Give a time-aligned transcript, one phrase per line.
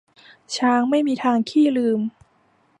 [0.55, 1.99] ช้างไม่มีทางขี้ลืม